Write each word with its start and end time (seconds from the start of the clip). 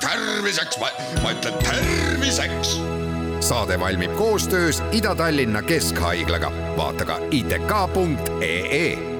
terviseks, 0.00 0.78
ma 1.22 1.30
ütlen 1.30 1.54
terviseks. 1.64 2.80
saade 3.40 3.80
valmib 3.80 4.16
koostöös 4.16 4.82
Ida-Tallinna 4.92 5.62
Keskhaiglaga, 5.62 6.52
vaata 6.76 7.04
ka 7.04 7.18
itk.ee 7.30 9.10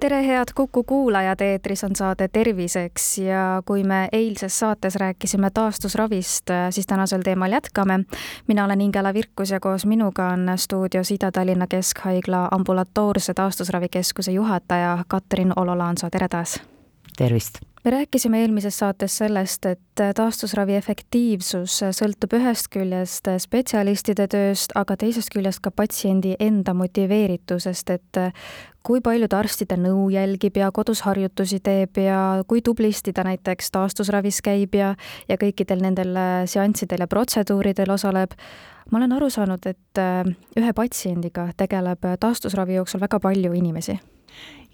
tere, 0.00 0.26
head 0.26 0.48
Kuku 0.54 0.82
kuulajad, 0.82 1.40
eetris 1.40 1.84
on 1.84 1.96
saade 1.96 2.28
Terviseks 2.28 3.18
ja 3.18 3.62
kui 3.64 3.84
me 3.84 4.08
eilses 4.12 4.58
saates 4.58 4.96
rääkisime 4.96 5.50
taastusravist, 5.54 6.46
siis 6.70 6.86
tänasel 6.86 7.22
teemal 7.22 7.52
jätkame. 7.52 8.00
mina 8.46 8.64
olen 8.64 8.80
Ingela 8.80 9.14
Virkus 9.14 9.50
ja 9.50 9.60
koos 9.60 9.86
minuga 9.86 10.28
on 10.28 10.50
stuudios 10.56 11.10
Ida-Tallinna 11.10 11.66
Keskhaigla 11.66 12.48
ambulatoorse 12.50 13.34
taastusravikeskuse 13.34 14.32
juhataja 14.32 15.04
Katrin 15.08 15.52
Olo-Laansoo, 15.56 16.10
tere 16.10 16.28
taas! 16.28 16.60
Tervist! 17.18 17.60
me 17.84 17.90
rääkisime 17.90 18.40
eelmises 18.40 18.78
saates 18.78 19.18
sellest, 19.18 19.66
et 19.66 20.00
taastusravi 20.16 20.74
efektiivsus 20.76 21.78
sõltub 21.96 22.34
ühest 22.36 22.68
küljest 22.74 23.30
spetsialistide 23.40 24.26
tööst, 24.28 24.74
aga 24.76 24.96
teisest 25.00 25.30
küljest 25.32 25.62
ka 25.64 25.70
patsiendi 25.70 26.34
enda 26.42 26.74
motiveeritusest, 26.76 27.94
et 27.94 28.20
kui 28.84 29.00
palju 29.04 29.30
ta 29.30 29.40
arstide 29.40 29.78
nõu 29.80 30.08
jälgib 30.12 30.58
ja 30.60 30.68
kodus 30.74 31.00
harjutusi 31.06 31.62
teeb 31.64 32.02
ja 32.02 32.42
kui 32.50 32.60
tublisti 32.66 33.14
ta 33.16 33.24
näiteks 33.24 33.72
taastusravis 33.72 34.42
käib 34.44 34.76
ja, 34.76 34.92
ja 35.28 35.40
kõikidel 35.40 35.80
nendel 35.84 36.12
seanssidel 36.50 37.06
ja 37.06 37.08
protseduuridel 37.08 37.94
osaleb. 37.96 38.36
ma 38.90 38.98
olen 38.98 39.16
aru 39.16 39.30
saanud, 39.30 39.66
et 39.66 40.04
ühe 40.60 40.76
patsiendiga 40.76 41.50
tegeleb 41.56 42.14
taastusravi 42.20 42.80
jooksul 42.82 43.00
väga 43.00 43.20
palju 43.20 43.52
inimesi 43.52 43.98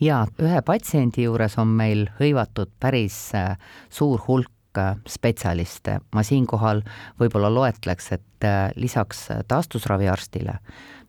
jaa, 0.01 0.27
ühe 0.43 0.63
patsiendi 0.63 1.25
juures 1.27 1.59
on 1.59 1.71
meil 1.79 2.09
hõivatud 2.19 2.73
päris 2.81 3.17
äh, 3.35 3.57
suur 3.91 4.23
hulk 4.29 4.79
äh, 4.79 4.97
spetsialiste. 5.07 6.01
ma 6.15 6.23
siinkohal 6.23 6.83
võib-olla 7.21 7.51
loetleks, 7.55 8.13
et 8.13 8.45
äh, 8.45 8.71
lisaks 8.77 9.29
taastusraviarstile 9.49 10.59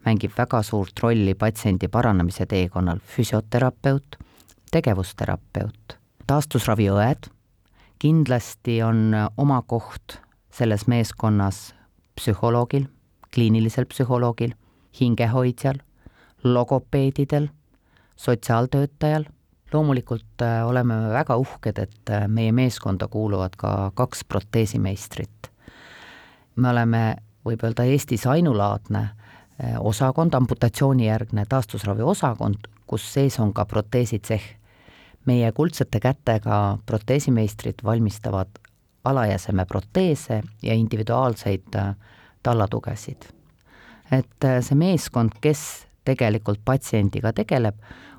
mängib 0.05 0.31
väga 0.37 0.61
suurt 0.63 0.99
rolli 1.02 1.33
patsiendi 1.33 1.87
paranemise 1.87 2.45
teekonnal 2.45 2.99
füsioterapeut, 3.15 4.19
tegevusterapeut, 4.71 5.97
taastusraviõed, 6.27 7.31
kindlasti 7.99 8.83
on 8.83 9.15
oma 9.37 9.61
koht 9.65 10.19
selles 10.53 10.85
meeskonnas 10.87 11.73
psühholoogil, 12.15 12.85
kliinilisel 13.33 13.89
psühholoogil, 13.89 14.53
hingehoidjal, 14.99 15.81
logopeedidel 16.43 17.49
sotsiaaltöötajal. 18.16 19.25
loomulikult 19.73 20.41
äh, 20.41 20.67
oleme 20.67 20.95
me 20.95 21.09
väga 21.09 21.35
uhked, 21.38 21.77
et 21.77 22.09
äh, 22.09 22.27
meie 22.27 22.52
meeskonda 22.52 23.08
kuuluvad 23.08 23.55
ka 23.58 23.91
kaks 23.94 24.23
proteesimeistrit. 24.23 25.52
me 26.55 26.69
oleme, 26.69 27.16
võib 27.45 27.63
öelda, 27.63 27.83
Eestis 27.83 28.27
ainulaadne 28.27 28.99
äh, 28.99 29.75
osakond, 29.80 30.33
amputatsioonijärgne 30.33 31.45
taastusravi 31.49 32.02
osakond, 32.02 32.67
kus 32.88 33.13
sees 33.13 33.39
on 33.39 33.53
ka 33.53 33.66
proteesitsehh. 33.66 34.55
meie 35.25 35.52
kuldsete 35.52 35.99
kätega 35.99 36.77
proteesimeistrid 36.86 37.75
valmistavad 37.83 38.49
alajäseme 39.03 39.66
proteese 39.66 40.43
ja 40.61 40.73
individuaalseid 40.73 41.75
tallatugesid. 42.43 43.25
et 44.11 44.45
see 44.61 44.75
meeskond, 44.75 45.31
kes 45.41 45.88
tegelikult 46.06 46.61
patsiendiga 46.66 47.34
tegeleb, 47.34 47.75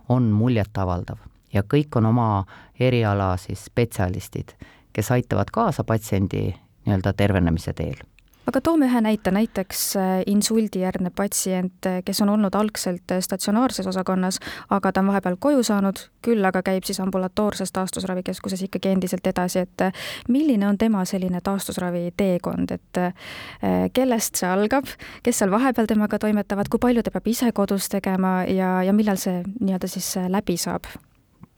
on 0.09 0.31
muljetavaldav. 0.31 1.19
Ja 1.55 1.63
kõik 1.63 1.97
on 1.97 2.07
oma 2.07 2.45
eriala 2.81 3.37
siis 3.41 3.65
spetsialistid, 3.71 4.53
kes 4.93 5.11
aitavad 5.11 5.51
kaasa 5.53 5.85
patsiendi 5.85 6.51
nii-öelda 6.87 7.13
tervenemise 7.17 7.73
teel 7.73 8.03
aga 8.47 8.61
toome 8.63 8.87
ühe 8.87 9.01
näite, 9.03 9.33
näiteks 9.35 9.81
äh, 9.99 10.11
insuldijärgne 10.31 11.11
patsient, 11.15 11.87
äh, 11.87 11.99
kes 12.05 12.21
on 12.23 12.31
olnud 12.35 12.55
algselt 12.55 13.11
äh, 13.11 13.21
statsionaarses 13.21 13.87
osakonnas, 13.91 14.39
aga 14.71 14.93
ta 14.93 15.03
on 15.03 15.11
vahepeal 15.11 15.39
koju 15.41 15.65
saanud, 15.67 16.05
küll 16.25 16.45
aga 16.47 16.63
käib 16.67 16.87
siis 16.87 17.01
ambulatoorses 17.03 17.75
taastusravikeskuses 17.75 18.63
ikkagi 18.69 18.95
endiselt 18.95 19.27
edasi, 19.27 19.65
et 19.67 19.87
milline 20.29 20.69
on 20.69 20.79
tema 20.79 21.05
selline 21.09 21.41
taastusravi 21.45 22.11
teekond, 22.17 22.73
et 22.75 23.93
kellest 23.95 24.41
see 24.41 24.49
algab, 24.49 24.89
kes 25.23 25.43
seal 25.43 25.53
vahepeal 25.53 25.89
temaga 25.91 26.19
toimetavad, 26.23 26.71
kui 26.71 26.83
palju 26.83 27.05
ta 27.07 27.15
peab 27.15 27.29
ise 27.31 27.51
kodus 27.55 27.91
tegema 27.93 28.39
ja, 28.51 28.81
ja 28.87 28.95
millal 28.97 29.21
see 29.21 29.43
nii-öelda 29.61 29.91
siis 29.91 30.15
läbi 30.31 30.59
saab? 30.61 30.89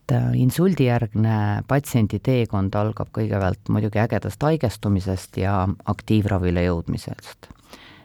Et 0.08 0.16
äh, 0.16 0.30
insuldijärgne 0.34 1.62
patsiendi 1.69 2.19
teekond 2.19 2.74
algab 2.74 3.10
kõigepealt 3.12 3.69
muidugi 3.69 4.00
ägedast 4.00 4.42
haigestumisest 4.42 5.36
ja 5.36 5.69
aktiivravile 5.84 6.64
jõudmisest. 6.64 7.48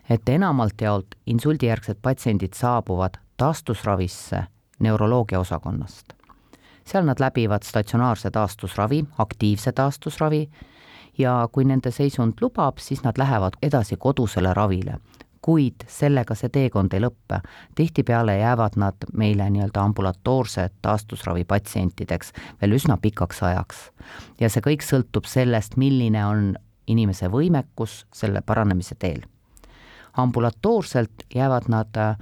et 0.10 0.30
enamalt 0.30 0.82
jaolt 0.82 1.16
insuldijärgsed 1.26 1.98
patsiendid 2.02 2.54
saabuvad 2.54 3.18
taastusravisse 3.38 4.44
neuroloogia 4.80 5.40
osakonnast. 5.40 6.14
seal 6.86 7.06
nad 7.06 7.20
läbivad 7.20 7.64
statsionaarse 7.64 8.32
taastusravi, 8.32 9.06
aktiivse 9.18 9.72
taastusravi 9.72 10.50
ja 11.18 11.48
kui 11.52 11.64
nende 11.64 11.92
seisund 11.92 12.34
lubab, 12.42 12.78
siis 12.78 13.04
nad 13.04 13.18
lähevad 13.18 13.54
edasi 13.62 13.96
kodusele 13.96 14.54
ravile, 14.54 15.00
kuid 15.44 15.84
sellega 15.92 16.36
see 16.40 16.50
teekond 16.50 16.94
ei 16.96 17.02
lõppe. 17.04 17.42
tihtipeale 17.76 18.38
jäävad 18.38 18.78
nad 18.80 19.08
meile 19.14 19.50
nii-öelda 19.50 19.82
ambulatoorse 19.82 20.70
taastusravi 20.82 21.44
patsientideks 21.44 22.32
veel 22.62 22.78
üsna 22.80 22.98
pikaks 22.98 23.44
ajaks. 23.44 23.92
ja 24.40 24.50
see 24.50 24.64
kõik 24.64 24.86
sõltub 24.88 25.28
sellest, 25.28 25.78
milline 25.78 26.26
on 26.26 26.56
inimese 26.88 27.28
võimekus 27.28 28.06
selle 28.14 28.42
paranemise 28.42 28.96
teel. 28.96 29.22
ambulatoorselt 30.18 31.28
jäävad 31.36 31.68
nad 31.68 31.98
äh, 31.98 32.18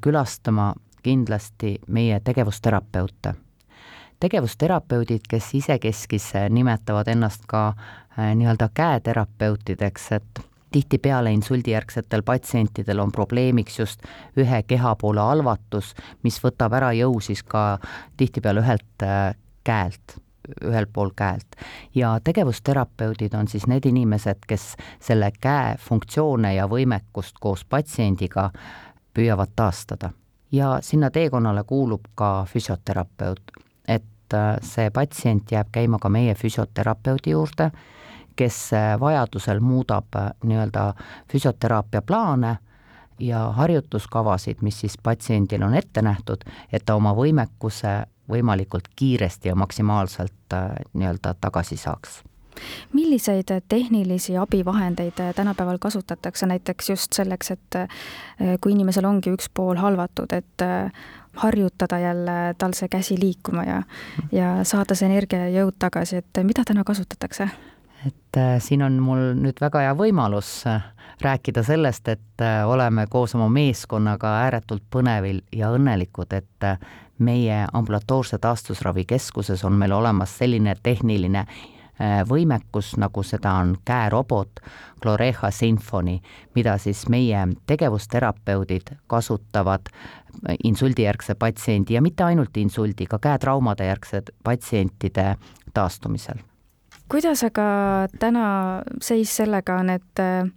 külastama 0.00 0.74
kindlasti 1.02 1.80
meie 1.86 2.20
tegevusterapeute 2.20 3.34
tegevusterapeudid, 4.20 5.26
kes 5.28 5.54
isekeskis 5.54 6.32
nimetavad 6.50 7.08
ennast 7.08 7.42
ka 7.46 7.68
äh, 7.68 8.34
nii-öelda 8.34 8.68
käeterapeutideks, 8.74 10.12
et 10.12 10.46
tihtipeale 10.76 11.32
insuldijärgsetel 11.32 12.22
patsientidel 12.22 13.00
on 13.00 13.12
probleemiks 13.12 13.78
just 13.78 14.02
ühe 14.36 14.60
kehapoole 14.68 15.22
halvatus, 15.24 15.94
mis 16.22 16.36
võtab 16.44 16.76
ära 16.76 16.90
jõu 16.92 17.16
siis 17.24 17.40
ka 17.42 17.78
tihtipeale 18.20 18.60
ühelt 18.60 19.04
äh, 19.06 19.32
käelt 19.64 20.18
ühel 20.62 20.86
pool 20.92 21.10
käelt. 21.16 21.56
ja 21.94 22.18
tegevusterapeudid 22.24 23.34
on 23.34 23.48
siis 23.48 23.66
need 23.66 23.88
inimesed, 23.88 24.44
kes 24.46 24.76
selle 25.00 25.32
käe 25.40 25.74
funktsioone 25.88 26.52
ja 26.54 26.68
võimekust 26.68 27.40
koos 27.40 27.64
patsiendiga 27.64 28.50
püüavad 29.16 29.56
taastada. 29.56 30.12
ja 30.52 30.78
sinna 30.82 31.10
teekonnale 31.10 31.64
kuulub 31.64 32.12
ka 32.14 32.46
füsioterapeut, 32.52 33.40
et 33.88 34.34
äh, 34.34 34.56
see 34.62 34.90
patsient 34.90 35.52
jääb 35.52 35.72
käima 35.72 35.98
ka 35.98 36.08
meie 36.08 36.34
füsioterapeudi 36.34 37.32
juurde 37.32 37.72
kes 38.36 38.72
äh, 38.72 39.00
vajadusel 39.00 39.60
muudab 39.60 40.14
äh, 40.16 40.30
nii-öelda 40.44 40.94
füsioteraapia 41.32 42.02
plaane 42.02 42.56
ja 43.18 43.52
harjutuskavasid, 43.52 44.60
mis 44.60 44.80
siis 44.80 44.98
patsiendil 45.02 45.62
on 45.62 45.74
ette 45.74 46.02
nähtud, 46.02 46.44
et 46.72 46.84
ta 46.86 46.94
oma 46.94 47.14
võimekuse 47.16 48.02
võimalikult 48.30 48.88
kiiresti 48.96 49.48
ja 49.48 49.54
maksimaalselt 49.54 50.52
äh, 50.54 50.70
nii-öelda 50.92 51.34
tagasi 51.40 51.76
saaks 51.76 52.22
milliseid 52.92 53.50
tehnilisi 53.68 54.36
abivahendeid 54.40 55.18
tänapäeval 55.36 55.76
kasutatakse 55.78 56.46
näiteks 56.46 56.88
just 56.90 57.12
selleks, 57.12 57.50
et 57.50 57.76
kui 58.64 58.72
inimesel 58.72 59.04
ongi 59.04 59.28
üks 59.28 59.50
pool 59.52 59.76
halvatud, 59.76 60.32
et 60.32 60.64
harjutada 61.36 61.98
jälle 61.98 62.54
tal 62.58 62.72
see 62.72 62.88
käsi 62.88 63.20
liikuma 63.20 63.64
ja, 63.64 63.82
ja 64.32 64.64
saada 64.64 64.96
see 64.96 65.08
energia 65.10 65.44
ja 65.44 65.60
jõud 65.60 65.76
tagasi, 65.78 66.22
et 66.24 66.44
mida 66.48 66.64
täna 66.64 66.84
kasutatakse? 66.84 67.50
Et 68.04 68.36
äh, 68.36 68.60
siin 68.60 68.82
on 68.82 68.98
mul 69.02 69.32
nüüd 69.38 69.60
väga 69.60 69.84
hea 69.86 69.94
võimalus 69.96 70.50
äh, 70.68 70.82
rääkida 71.24 71.62
sellest, 71.66 72.08
et 72.08 72.42
äh, 72.44 72.64
oleme 72.68 73.06
koos 73.10 73.34
oma 73.38 73.48
meeskonnaga 73.52 74.34
ääretult 74.44 74.84
põnevil 74.92 75.40
ja 75.52 75.70
õnnelikud, 75.74 76.34
et 76.36 76.68
meie 77.18 77.62
ambulatoorse 77.72 78.38
taastusravikeskuses 78.38 79.64
on 79.64 79.78
meil 79.80 79.94
olemas 79.96 80.36
selline 80.38 80.76
tehniline 80.82 81.46
võimekus, 82.28 82.90
nagu 83.00 83.22
seda 83.24 83.54
on 83.56 83.70
käerobot 83.88 84.60
Gloreha 85.00 85.48
Symphony, 85.50 86.18
mida 86.54 86.74
siis 86.76 87.06
meie 87.08 87.46
tegevusterapeudid 87.66 88.90
kasutavad 89.08 89.88
insuldijärgse 90.68 91.38
patsiendi 91.40 91.96
ja 91.96 92.02
mitte 92.04 92.26
ainult 92.26 92.60
insuldi, 92.60 93.08
ka 93.08 93.16
käetraumade 93.16 93.88
järgsed 93.88 94.28
patsientide 94.44 95.38
taastumisel 95.72 96.44
kuidas 97.08 97.44
aga 97.46 97.66
täna 98.18 98.46
seis 99.02 99.36
sellega 99.36 99.78
on, 99.80 99.90
et 99.90 100.22
äh, 100.22 100.48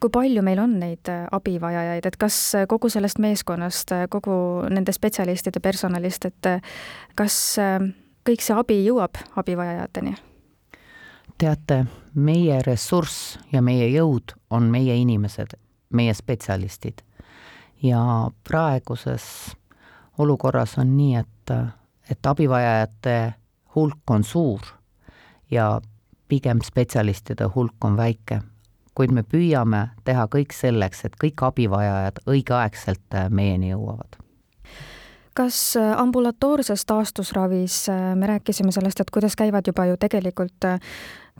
kui 0.00 0.12
palju 0.12 0.42
meil 0.42 0.62
on 0.62 0.78
neid 0.80 1.10
äh, 1.12 1.26
abivajajaid, 1.32 2.06
et 2.06 2.16
kas 2.20 2.38
kogu 2.68 2.90
sellest 2.92 3.20
meeskonnast, 3.22 3.92
äh, 3.96 4.06
kogu 4.10 4.32
nende 4.70 4.94
spetsialistide 4.96 5.60
personalist, 5.60 6.24
et 6.30 6.50
kas 7.18 7.36
kõik 8.26 8.44
see 8.44 8.56
abi 8.56 8.82
jõuab 8.84 9.20
abivajajateni? 9.40 10.16
teate, 11.40 11.86
meie 12.20 12.58
ressurss 12.60 13.38
ja 13.48 13.62
meie 13.64 13.86
jõud 13.88 14.34
on 14.52 14.66
meie 14.68 14.92
inimesed, 15.00 15.54
meie 15.96 16.12
spetsialistid. 16.14 17.00
ja 17.82 18.02
praeguses 18.44 19.24
olukorras 20.18 20.76
on 20.78 20.92
nii, 20.98 21.16
et, 21.16 21.54
et 22.10 22.26
abivajajate 22.26 23.16
hulk 23.74 24.10
on 24.10 24.24
suur 24.24 24.60
ja 25.50 25.80
pigem 26.30 26.62
spetsialistide 26.64 27.50
hulk 27.54 27.84
on 27.84 27.98
väike. 27.98 28.40
kuid 28.94 29.12
me 29.16 29.22
püüame 29.22 29.88
teha 30.04 30.26
kõik 30.28 30.52
selleks, 30.52 31.04
et 31.04 31.14
kõik 31.16 31.42
abivajajad 31.46 32.18
õigeaegselt 32.26 33.16
meieni 33.30 33.70
jõuavad 33.70 34.18
kas 35.40 35.76
ambulatoorses 35.96 36.82
taastusravis, 36.84 37.86
me 38.14 38.26
rääkisime 38.26 38.72
sellest, 38.74 39.00
et 39.00 39.10
kuidas 39.14 39.36
käivad 39.38 39.64
juba 39.66 39.86
ju 39.86 39.96
tegelikult 39.96 40.66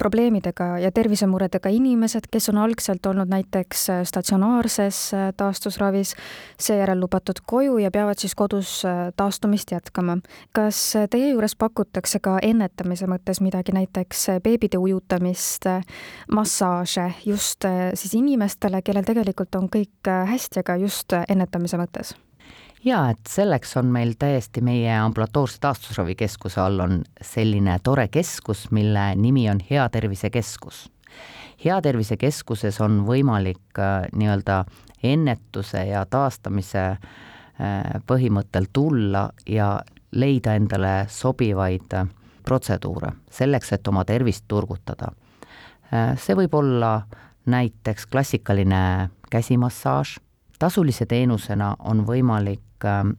probleemidega 0.00 0.78
ja 0.80 0.90
tervisemuredega 0.92 1.68
inimesed, 1.68 2.30
kes 2.32 2.48
on 2.48 2.58
algselt 2.62 3.06
olnud 3.06 3.28
näiteks 3.28 3.82
äh, 3.92 4.00
statsionaarses 4.08 5.00
äh, 5.14 5.26
taastusravis, 5.36 6.14
seejärel 6.60 7.00
lubatud 7.00 7.42
koju 7.46 7.78
ja 7.78 7.90
peavad 7.92 8.18
siis 8.18 8.34
kodus 8.34 8.80
äh, 8.88 9.10
taastumist 9.16 9.72
jätkama. 9.72 10.18
kas 10.56 10.80
teie 11.10 11.30
juures 11.30 11.56
pakutakse 11.56 12.18
ka 12.20 12.38
ennetamise 12.42 13.06
mõttes 13.10 13.42
midagi, 13.44 13.72
näiteks 13.76 14.26
beebide 14.44 14.78
ujutamist, 14.78 15.68
massaaže 16.32 17.10
just 17.26 17.68
siis 17.94 18.14
inimestele, 18.14 18.82
kellel 18.82 19.04
tegelikult 19.04 19.54
on 19.54 19.68
kõik 19.68 20.10
hästi, 20.32 20.64
aga 20.64 20.80
just 20.80 21.14
ennetamise 21.28 21.78
mõttes? 21.80 22.16
Jaa, 22.84 23.10
et 23.10 23.28
selleks 23.28 23.76
on 23.76 23.90
meil 23.92 24.14
täiesti 24.18 24.62
meie 24.64 24.92
ambulatoorse 24.98 25.58
taastusravikeskuse 25.60 26.60
all 26.60 26.80
on 26.80 27.02
selline 27.22 27.78
tore 27.84 28.08
keskus, 28.08 28.70
mille 28.70 29.14
nimi 29.16 29.48
on 29.50 29.60
Hea 29.70 29.88
Tervise 29.88 30.30
Keskus. 30.30 30.90
hea 31.64 31.82
Tervise 31.82 32.16
Keskuses 32.16 32.80
on 32.80 33.02
võimalik 33.06 33.78
äh, 33.78 34.08
nii-öelda 34.12 34.64
ennetuse 35.02 35.84
ja 35.84 36.06
taastamise 36.06 36.84
äh, 36.90 38.00
põhimõttel 38.06 38.70
tulla 38.72 39.30
ja 39.46 39.80
leida 40.12 40.54
endale 40.54 41.04
sobivaid 41.08 41.92
äh, 41.94 42.06
protseduure 42.44 43.12
selleks, 43.30 43.72
et 43.72 43.88
oma 43.88 44.04
tervist 44.04 44.44
turgutada. 44.48 45.12
see 46.16 46.34
võib 46.38 46.54
olla 46.54 47.02
näiteks 47.46 48.06
klassikaline 48.06 49.10
käsimassaaž, 49.30 50.20
tasulise 50.58 51.06
teenusena 51.06 51.74
on 51.78 52.04
võimalik 52.06 52.69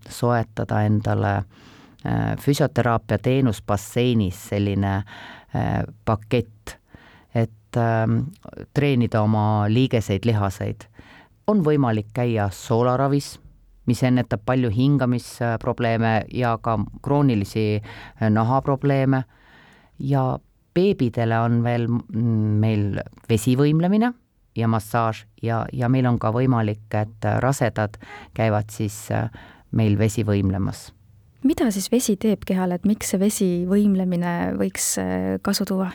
soetada 0.09 0.81
endale 0.85 1.35
äh, 1.37 2.37
füsioteraapia 2.39 3.17
teenus 3.17 3.61
basseinis, 3.61 4.39
selline 4.49 4.95
äh, 4.97 5.83
pakett, 6.05 6.77
et 7.35 7.77
ähm, 7.77 8.25
treenida 8.73 9.21
oma 9.21 9.65
liigeseid, 9.69 10.25
lihaseid. 10.25 10.87
on 11.47 11.63
võimalik 11.65 12.11
käia 12.13 12.49
soolaravis, 12.53 13.39
mis 13.85 14.03
ennetab 14.03 14.43
palju 14.45 14.69
hingamisprobleeme 14.69 16.11
ja 16.33 16.57
ka 16.61 16.77
kroonilisi 17.01 17.81
nahaprobleeme 18.29 19.23
ja 19.99 20.39
beebidele 20.73 21.39
on 21.39 21.63
veel 21.63 21.87
mm, 21.89 22.59
meil 22.61 23.01
vesivõimlemine 23.29 24.13
ja 24.56 24.68
massaaž 24.68 25.25
ja, 25.44 25.65
ja 25.74 25.89
meil 25.89 26.06
on 26.09 26.19
ka 26.19 26.31
võimalik, 26.36 26.88
et 26.94 27.27
rasedad 27.44 27.98
käivad 28.38 28.69
siis 28.74 29.07
meil 29.71 29.98
vesi 30.00 30.24
võimlemas. 30.27 30.92
mida 31.44 31.71
siis 31.71 31.89
vesi 31.92 32.15
teeb 32.21 32.44
kehale, 32.45 32.77
et 32.77 32.86
miks 32.86 33.13
see 33.13 33.19
vesi 33.19 33.50
võimlemine 33.68 34.53
võiks 34.59 34.95
äh, 35.01 35.38
kasu 35.42 35.65
tuua? 35.65 35.92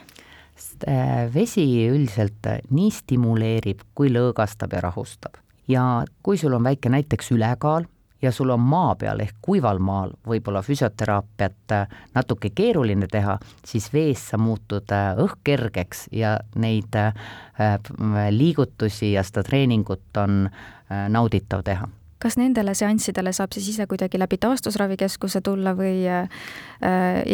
Äh, 0.89 1.27
vesi 1.33 1.67
üldiselt 1.91 2.47
äh, 2.49 2.63
nii 2.71 2.91
stimuleerib 2.91 3.85
kui 3.95 4.11
lõõgastab 4.11 4.73
ja 4.73 4.81
rahustab. 4.81 5.37
ja 5.69 6.05
kui 6.23 6.39
sul 6.39 6.55
on 6.55 6.65
väike 6.65 6.89
näiteks 6.89 7.33
ülekaal 7.37 7.87
ja 8.23 8.33
sul 8.33 8.51
on 8.51 8.61
maa 8.61 8.95
peal 8.95 9.21
ehk 9.21 9.37
kuival 9.43 9.79
maal 9.79 10.15
võib-olla 10.29 10.63
füsioteraapiat 10.63 11.77
natuke 12.15 12.51
keeruline 12.55 13.07
teha, 13.13 13.39
siis 13.65 13.91
vees 13.93 14.29
sa 14.31 14.39
muutud 14.39 14.95
õhkkergeks 15.27 16.09
ja 16.13 16.39
neid 16.57 16.97
liigutusi 18.31 19.13
ja 19.13 19.23
seda 19.27 19.45
treeningut 19.47 20.23
on 20.23 20.49
nauditav 21.09 21.65
teha 21.67 21.89
kas 22.23 22.39
nendele 22.41 22.75
seanssidele 22.75 23.33
saab 23.37 23.55
siis 23.55 23.69
ise 23.75 23.87
kuidagi 23.87 24.19
läbi 24.19 24.39
taastusravikeskuse 24.41 25.43
tulla 25.45 25.75
või 25.77 26.07
äh, 26.09 26.27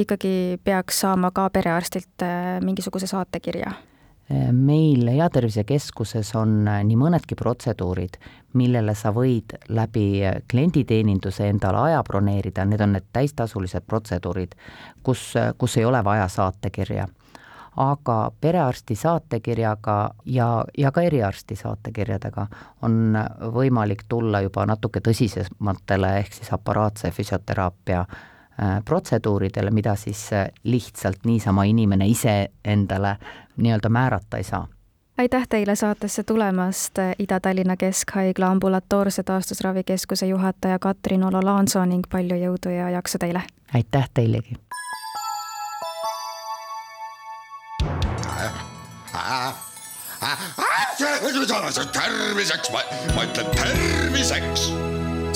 ikkagi 0.02 0.58
peaks 0.64 1.02
saama 1.04 1.30
ka 1.34 1.48
perearstilt 1.54 2.26
äh, 2.26 2.58
mingisuguse 2.64 3.06
saatekirja? 3.10 3.72
Meil 4.52 5.08
Heatervisekeskuses 5.08 6.34
on 6.38 6.68
äh, 6.68 6.80
nii 6.86 6.96
mõnedki 6.98 7.36
protseduurid, 7.38 8.18
millele 8.58 8.94
sa 8.96 9.12
võid 9.12 9.56
läbi 9.72 10.22
klienditeeninduse 10.50 11.48
endale 11.48 11.80
aja 11.88 12.02
broneerida, 12.06 12.64
need 12.68 12.80
on 12.84 12.96
need 12.96 13.08
täistasulised 13.12 13.86
protseduurid, 13.88 14.54
kus, 15.02 15.32
kus 15.58 15.76
ei 15.76 15.84
ole 15.88 16.04
vaja 16.04 16.28
saatekirja. 16.28 17.08
Aga 17.82 18.16
perearsti 18.40 18.94
saatekirjaga 19.00 19.94
ja, 20.28 20.48
ja 20.78 20.90
ka 20.92 21.02
eriarsti 21.08 21.56
saatekirjadega 21.56 22.44
on 22.84 23.16
võimalik 23.54 24.04
tulla 24.08 24.42
juba 24.44 24.66
natuke 24.68 25.00
tõsisematele, 25.00 26.18
ehk 26.20 26.36
siis 26.36 26.52
aparaatse 26.52 27.10
füsioteraapia 27.16 28.04
äh, 28.04 28.20
protseduuridele, 28.84 29.70
mida 29.70 29.96
siis 29.96 30.32
äh, 30.32 30.48
lihtsalt 30.64 31.24
niisama 31.24 31.64
inimene 31.64 32.06
ise 32.06 32.50
endale 32.64 33.16
nii-öelda 33.56 33.88
määrata 33.88 34.36
ei 34.36 34.44
saa 34.44 34.66
aitäh 35.18 35.48
teile 35.48 35.76
saatesse 35.76 36.22
tulemast, 36.22 36.98
Ida-Tallinna 37.18 37.76
Keskhaigla 37.76 38.46
ambulatoorse 38.46 39.22
taastusravikeskuse 39.22 40.26
juhataja 40.26 40.78
Katrin 40.78 41.24
Olo-Laanso 41.24 41.84
ning 41.84 42.06
palju 42.10 42.36
jõudu 42.36 42.74
ja 42.74 42.90
jaksu 42.90 43.18
teile! 43.18 43.42
aitäh 43.74 44.08
teilegi! 44.14 44.56
terviseks, 51.92 52.70
ma 53.14 53.24
ütlen 53.24 53.46
terviseks. 53.56 54.91